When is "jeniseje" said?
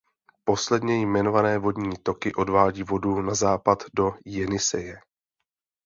4.25-4.99